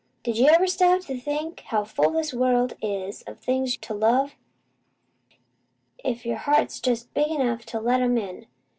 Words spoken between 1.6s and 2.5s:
how full this